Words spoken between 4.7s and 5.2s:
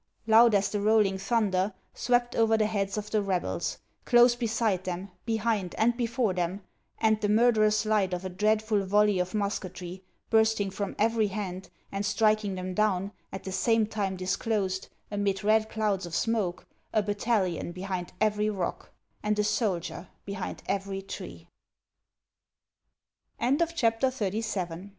them,